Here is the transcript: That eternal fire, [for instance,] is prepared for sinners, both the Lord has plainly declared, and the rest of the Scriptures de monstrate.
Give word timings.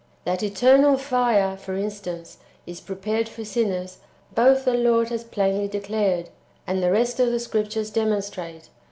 That 0.25 0.41
eternal 0.41 0.97
fire, 0.97 1.55
[for 1.55 1.75
instance,] 1.75 2.39
is 2.65 2.79
prepared 2.81 3.29
for 3.29 3.45
sinners, 3.45 3.99
both 4.33 4.65
the 4.65 4.73
Lord 4.73 5.09
has 5.09 5.23
plainly 5.23 5.67
declared, 5.67 6.29
and 6.65 6.81
the 6.81 6.91
rest 6.91 7.19
of 7.19 7.29
the 7.29 7.39
Scriptures 7.39 7.91
de 7.91 8.01
monstrate. 8.03 8.69